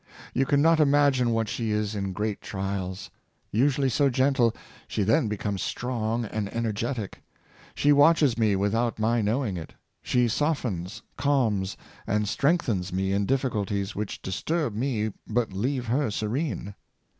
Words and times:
You 0.33 0.47
can 0.47 0.63
not 0.63 0.79
imagine 0.79 1.29
what 1.29 1.47
she 1.47 1.69
is 1.69 1.93
in 1.93 2.11
great 2.11 2.41
trials. 2.41 3.11
Usually 3.51 3.87
so 3.87 4.09
gentle, 4.09 4.51
she 4.87 5.03
then 5.03 5.27
becomes 5.27 5.61
strong 5.61 6.25
and 6.25 6.51
energetic. 6.55 7.21
She 7.75 7.93
watches 7.93 8.35
me 8.35 8.55
without 8.55 8.97
my 8.97 9.21
knowing 9.21 9.57
it; 9.57 9.75
she 10.01 10.27
softens, 10.27 11.03
calms, 11.17 11.77
and 12.07 12.27
strengthens 12.27 12.91
me 12.91 13.11
in 13.13 13.21
M, 13.21 13.27
Guizofs 13.27 13.43
Noble 13.43 13.59
Wife. 13.59 13.67
573 13.91 13.91
difficulties 13.91 13.95
which 13.95 14.21
disturb 14.23 14.73
nie 14.73 15.13
but 15.27 15.53
leave 15.53 15.85
her 15.85 16.09
serene." 16.09 16.73